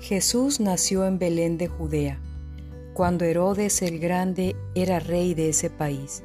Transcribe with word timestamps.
Jesús 0.00 0.60
nació 0.60 1.04
en 1.06 1.18
Belén 1.18 1.58
de 1.58 1.66
Judea, 1.66 2.20
cuando 2.94 3.24
Herodes 3.24 3.82
el 3.82 3.98
Grande 3.98 4.54
era 4.76 5.00
rey 5.00 5.34
de 5.34 5.48
ese 5.48 5.70
país. 5.70 6.22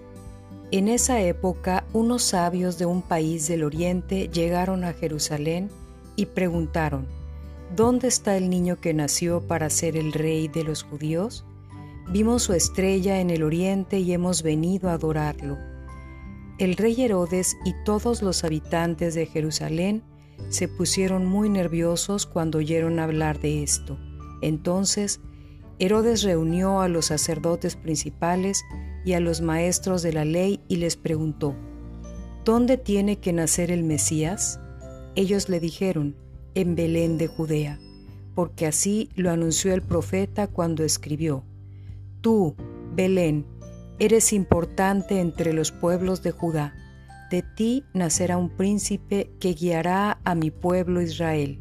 En 0.69 0.88
esa 0.88 1.21
época 1.21 1.83
unos 1.91 2.21
sabios 2.21 2.77
de 2.77 2.85
un 2.85 3.01
país 3.01 3.47
del 3.47 3.63
oriente 3.63 4.29
llegaron 4.31 4.83
a 4.83 4.93
Jerusalén 4.93 5.70
y 6.15 6.27
preguntaron, 6.27 7.07
¿Dónde 7.75 8.07
está 8.07 8.38
el 8.38 8.51
niño 8.51 8.79
que 8.79 8.93
nació 8.93 9.41
para 9.41 9.71
ser 9.71 9.97
el 9.97 10.13
rey 10.13 10.47
de 10.47 10.63
los 10.63 10.83
judíos? 10.83 11.43
Vimos 12.09 12.43
su 12.43 12.53
estrella 12.53 13.21
en 13.21 13.31
el 13.31 13.41
oriente 13.41 13.97
y 13.97 14.13
hemos 14.13 14.43
venido 14.43 14.89
a 14.89 14.93
adorarlo. 14.93 15.57
El 16.59 16.76
rey 16.76 17.01
Herodes 17.01 17.57
y 17.65 17.73
todos 17.85 18.21
los 18.21 18.43
habitantes 18.43 19.15
de 19.15 19.26
Jerusalén 19.26 20.03
se 20.49 20.67
pusieron 20.67 21.25
muy 21.25 21.49
nerviosos 21.49 22.25
cuando 22.25 22.59
oyeron 22.59 22.99
hablar 22.99 23.39
de 23.39 23.63
esto. 23.63 23.97
Entonces, 24.41 25.19
Herodes 25.79 26.23
reunió 26.23 26.81
a 26.81 26.87
los 26.87 27.07
sacerdotes 27.07 27.75
principales 27.75 28.63
y 29.05 29.13
a 29.13 29.19
los 29.19 29.41
maestros 29.41 30.01
de 30.01 30.13
la 30.13 30.25
ley 30.25 30.61
y 30.67 30.77
les 30.77 30.95
preguntó, 30.95 31.55
¿Dónde 32.45 32.77
tiene 32.77 33.19
que 33.19 33.33
nacer 33.33 33.71
el 33.71 33.83
Mesías? 33.83 34.59
Ellos 35.15 35.49
le 35.49 35.59
dijeron, 35.59 36.15
en 36.55 36.75
Belén 36.75 37.17
de 37.17 37.27
Judea, 37.27 37.79
porque 38.35 38.67
así 38.67 39.09
lo 39.15 39.31
anunció 39.31 39.73
el 39.73 39.81
profeta 39.81 40.47
cuando 40.47 40.84
escribió, 40.84 41.43
Tú, 42.21 42.55
Belén, 42.95 43.45
eres 43.97 44.34
importante 44.34 45.20
entre 45.20 45.53
los 45.53 45.71
pueblos 45.71 46.21
de 46.21 46.31
Judá 46.31 46.75
de 47.34 47.41
ti 47.41 47.84
nacerá 47.95 48.37
un 48.37 48.48
príncipe 48.48 49.31
que 49.39 49.55
guiará 49.55 50.20
a 50.23 50.35
mi 50.35 50.51
pueblo 50.51 51.01
Israel. 51.01 51.59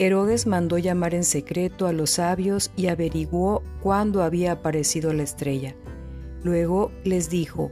Herodes 0.00 0.48
mandó 0.48 0.78
llamar 0.78 1.14
en 1.14 1.22
secreto 1.22 1.86
a 1.86 1.92
los 1.92 2.10
sabios 2.10 2.72
y 2.74 2.88
averiguó 2.88 3.62
cuándo 3.80 4.24
había 4.24 4.50
aparecido 4.50 5.12
la 5.12 5.22
estrella. 5.22 5.76
Luego 6.42 6.90
les 7.04 7.30
dijo, 7.30 7.70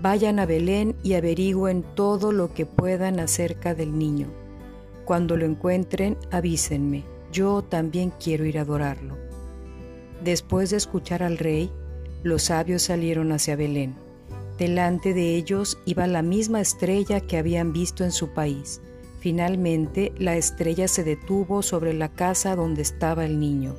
vayan 0.00 0.38
a 0.38 0.46
Belén 0.46 0.94
y 1.02 1.14
averigüen 1.14 1.82
todo 1.96 2.30
lo 2.30 2.54
que 2.54 2.66
puedan 2.66 3.18
acerca 3.18 3.74
del 3.74 3.98
niño. 3.98 4.28
Cuando 5.04 5.36
lo 5.36 5.44
encuentren, 5.44 6.16
avísenme, 6.30 7.02
yo 7.32 7.62
también 7.62 8.12
quiero 8.22 8.44
ir 8.44 8.60
a 8.60 8.62
adorarlo. 8.62 9.18
Después 10.22 10.70
de 10.70 10.76
escuchar 10.76 11.24
al 11.24 11.36
rey, 11.36 11.72
los 12.22 12.44
sabios 12.44 12.82
salieron 12.82 13.32
hacia 13.32 13.56
Belén. 13.56 14.03
Delante 14.58 15.14
de 15.14 15.34
ellos 15.34 15.78
iba 15.84 16.06
la 16.06 16.22
misma 16.22 16.60
estrella 16.60 17.20
que 17.20 17.38
habían 17.38 17.72
visto 17.72 18.04
en 18.04 18.12
su 18.12 18.32
país. 18.32 18.80
Finalmente 19.18 20.12
la 20.18 20.36
estrella 20.36 20.86
se 20.86 21.02
detuvo 21.02 21.62
sobre 21.62 21.92
la 21.94 22.10
casa 22.10 22.54
donde 22.54 22.82
estaba 22.82 23.24
el 23.24 23.40
niño. 23.40 23.74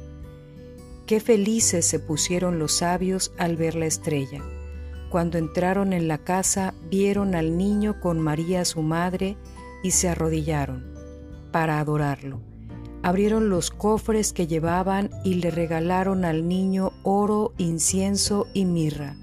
Qué 1.05 1.19
felices 1.19 1.85
se 1.85 1.99
pusieron 1.99 2.59
los 2.59 2.73
sabios 2.73 3.31
al 3.37 3.55
ver 3.55 3.75
la 3.75 3.85
estrella. 3.85 4.43
Cuando 5.09 5.37
entraron 5.37 5.93
en 5.93 6.07
la 6.07 6.17
casa 6.17 6.73
vieron 6.89 7.35
al 7.35 7.57
niño 7.57 8.01
con 8.01 8.19
María 8.19 8.65
su 8.65 8.81
madre 8.81 9.37
y 9.83 9.91
se 9.91 10.09
arrodillaron 10.09 10.83
para 11.51 11.79
adorarlo. 11.79 12.41
Abrieron 13.01 13.49
los 13.49 13.69
cofres 13.69 14.33
que 14.33 14.47
llevaban 14.47 15.11
y 15.23 15.35
le 15.35 15.51
regalaron 15.51 16.25
al 16.25 16.47
niño 16.47 16.91
oro, 17.03 17.53
incienso 17.57 18.47
y 18.53 18.65
mirra. 18.65 19.15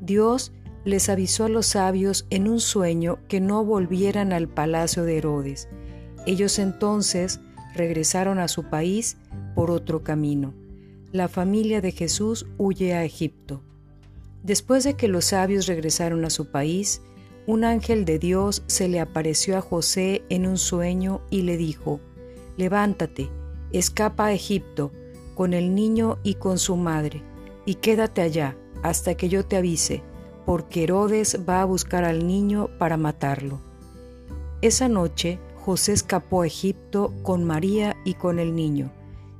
Dios 0.00 0.52
les 0.84 1.08
avisó 1.08 1.44
a 1.44 1.48
los 1.48 1.66
sabios 1.66 2.26
en 2.30 2.48
un 2.48 2.60
sueño 2.60 3.18
que 3.28 3.40
no 3.40 3.64
volvieran 3.64 4.32
al 4.32 4.48
palacio 4.48 5.04
de 5.04 5.18
Herodes. 5.18 5.68
Ellos 6.26 6.58
entonces 6.58 7.40
regresaron 7.74 8.38
a 8.38 8.48
su 8.48 8.64
país 8.64 9.16
por 9.54 9.70
otro 9.70 10.02
camino. 10.02 10.54
La 11.12 11.28
familia 11.28 11.80
de 11.80 11.92
Jesús 11.92 12.46
huye 12.58 12.94
a 12.94 13.04
Egipto. 13.04 13.62
Después 14.42 14.82
de 14.82 14.94
que 14.94 15.08
los 15.08 15.26
sabios 15.26 15.66
regresaron 15.66 16.24
a 16.24 16.30
su 16.30 16.50
país, 16.50 17.00
un 17.46 17.64
ángel 17.64 18.04
de 18.04 18.18
Dios 18.18 18.62
se 18.66 18.88
le 18.88 18.98
apareció 18.98 19.56
a 19.56 19.60
José 19.60 20.24
en 20.30 20.46
un 20.46 20.58
sueño 20.58 21.22
y 21.30 21.42
le 21.42 21.56
dijo, 21.56 22.00
Levántate, 22.56 23.30
escapa 23.72 24.26
a 24.26 24.32
Egipto 24.32 24.92
con 25.34 25.54
el 25.54 25.74
niño 25.74 26.18
y 26.22 26.34
con 26.34 26.58
su 26.58 26.76
madre, 26.76 27.22
y 27.64 27.76
quédate 27.76 28.20
allá 28.20 28.56
hasta 28.82 29.14
que 29.14 29.28
yo 29.28 29.44
te 29.44 29.56
avise 29.56 30.02
porque 30.44 30.84
Herodes 30.84 31.38
va 31.48 31.62
a 31.62 31.64
buscar 31.64 32.04
al 32.04 32.26
niño 32.26 32.68
para 32.78 32.96
matarlo. 32.96 33.60
Esa 34.60 34.88
noche 34.88 35.38
José 35.56 35.92
escapó 35.92 36.42
a 36.42 36.46
Egipto 36.46 37.12
con 37.22 37.44
María 37.44 37.96
y 38.04 38.14
con 38.14 38.38
el 38.38 38.54
niño, 38.54 38.90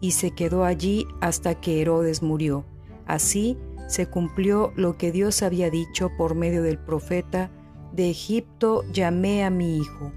y 0.00 0.12
se 0.12 0.32
quedó 0.32 0.64
allí 0.64 1.06
hasta 1.20 1.60
que 1.60 1.80
Herodes 1.80 2.22
murió. 2.22 2.64
Así 3.06 3.56
se 3.88 4.06
cumplió 4.06 4.72
lo 4.76 4.96
que 4.96 5.12
Dios 5.12 5.42
había 5.42 5.68
dicho 5.68 6.10
por 6.16 6.34
medio 6.34 6.62
del 6.62 6.78
profeta, 6.78 7.50
de 7.92 8.08
Egipto 8.08 8.84
llamé 8.92 9.44
a 9.44 9.50
mi 9.50 9.78
hijo. 9.78 10.12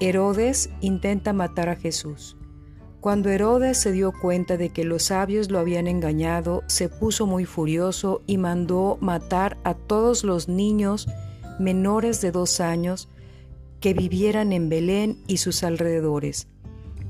Herodes 0.00 0.70
intenta 0.80 1.32
matar 1.32 1.68
a 1.68 1.76
Jesús. 1.76 2.36
Cuando 3.02 3.30
Herodes 3.30 3.78
se 3.78 3.90
dio 3.90 4.12
cuenta 4.12 4.56
de 4.56 4.70
que 4.70 4.84
los 4.84 5.02
sabios 5.02 5.50
lo 5.50 5.58
habían 5.58 5.88
engañado, 5.88 6.62
se 6.68 6.88
puso 6.88 7.26
muy 7.26 7.46
furioso 7.46 8.22
y 8.28 8.38
mandó 8.38 8.96
matar 9.00 9.58
a 9.64 9.74
todos 9.74 10.22
los 10.22 10.46
niños 10.48 11.08
menores 11.58 12.20
de 12.20 12.30
dos 12.30 12.60
años 12.60 13.08
que 13.80 13.92
vivieran 13.92 14.52
en 14.52 14.68
Belén 14.68 15.18
y 15.26 15.38
sus 15.38 15.64
alrededores. 15.64 16.46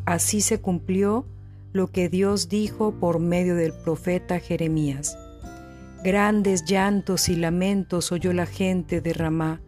Así 0.06 0.40
se 0.40 0.62
cumplió 0.62 1.26
lo 1.74 1.88
que 1.88 2.08
Dios 2.08 2.48
dijo 2.48 2.94
por 2.98 3.18
medio 3.18 3.54
del 3.54 3.74
profeta 3.74 4.40
Jeremías. 4.40 5.18
Grandes 6.02 6.64
llantos 6.64 7.28
y 7.28 7.36
lamentos 7.36 8.12
oyó 8.12 8.32
la 8.32 8.46
gente 8.46 9.02
de 9.02 9.12
Ramá. 9.12 9.60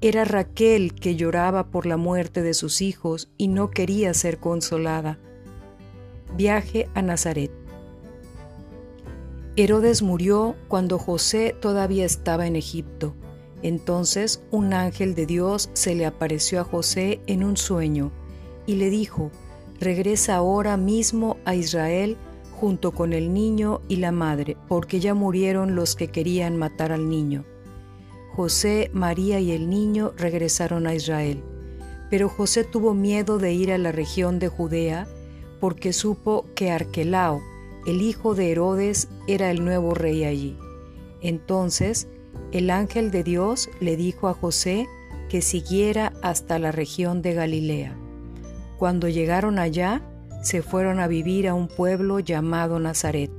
Era 0.00 0.24
Raquel 0.24 0.94
que 0.94 1.16
lloraba 1.16 1.72
por 1.72 1.86
la 1.86 1.96
muerte 1.96 2.42
de 2.42 2.54
sus 2.54 2.82
hijos 2.82 3.32
y 3.36 3.48
no 3.48 3.70
quería 3.70 4.14
ser 4.14 4.38
consolada 4.38 5.18
Viaje 6.36 6.86
a 6.92 7.00
Nazaret. 7.00 7.50
Herodes 9.56 10.02
murió 10.02 10.54
cuando 10.68 10.98
José 10.98 11.56
todavía 11.58 12.04
estaba 12.04 12.46
en 12.46 12.56
Egipto. 12.56 13.14
Entonces 13.62 14.42
un 14.50 14.74
ángel 14.74 15.14
de 15.14 15.24
Dios 15.24 15.70
se 15.72 15.94
le 15.94 16.04
apareció 16.04 16.60
a 16.60 16.64
José 16.64 17.20
en 17.26 17.42
un 17.42 17.56
sueño 17.56 18.12
y 18.66 18.74
le 18.74 18.90
dijo, 18.90 19.30
regresa 19.80 20.36
ahora 20.36 20.76
mismo 20.76 21.38
a 21.46 21.54
Israel 21.54 22.18
junto 22.52 22.92
con 22.92 23.14
el 23.14 23.32
niño 23.32 23.80
y 23.88 23.96
la 23.96 24.12
madre, 24.12 24.58
porque 24.68 25.00
ya 25.00 25.14
murieron 25.14 25.74
los 25.74 25.96
que 25.96 26.08
querían 26.08 26.58
matar 26.58 26.92
al 26.92 27.08
niño. 27.08 27.46
José, 28.34 28.90
María 28.92 29.40
y 29.40 29.52
el 29.52 29.70
niño 29.70 30.12
regresaron 30.18 30.86
a 30.86 30.94
Israel, 30.94 31.42
pero 32.10 32.28
José 32.28 32.64
tuvo 32.64 32.92
miedo 32.92 33.38
de 33.38 33.54
ir 33.54 33.72
a 33.72 33.78
la 33.78 33.90
región 33.90 34.38
de 34.38 34.48
Judea 34.48 35.06
porque 35.60 35.92
supo 35.92 36.46
que 36.54 36.70
Arquelao, 36.70 37.40
el 37.86 38.02
hijo 38.02 38.34
de 38.34 38.52
Herodes, 38.52 39.08
era 39.26 39.50
el 39.50 39.64
nuevo 39.64 39.94
rey 39.94 40.24
allí. 40.24 40.56
Entonces 41.20 42.08
el 42.52 42.70
ángel 42.70 43.10
de 43.10 43.24
Dios 43.24 43.68
le 43.80 43.96
dijo 43.96 44.28
a 44.28 44.34
José 44.34 44.86
que 45.28 45.42
siguiera 45.42 46.12
hasta 46.22 46.58
la 46.58 46.72
región 46.72 47.22
de 47.22 47.34
Galilea. 47.34 47.96
Cuando 48.78 49.08
llegaron 49.08 49.58
allá, 49.58 50.02
se 50.42 50.62
fueron 50.62 51.00
a 51.00 51.08
vivir 51.08 51.48
a 51.48 51.54
un 51.54 51.68
pueblo 51.68 52.20
llamado 52.20 52.78
Nazaret. 52.78 53.30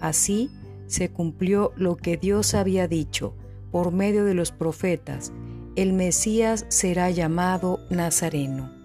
Así 0.00 0.50
se 0.86 1.10
cumplió 1.10 1.72
lo 1.76 1.96
que 1.96 2.16
Dios 2.16 2.54
había 2.54 2.88
dicho 2.88 3.34
por 3.70 3.92
medio 3.92 4.24
de 4.24 4.34
los 4.34 4.50
profetas, 4.50 5.32
el 5.76 5.92
Mesías 5.92 6.66
será 6.68 7.10
llamado 7.10 7.80
Nazareno. 7.88 8.79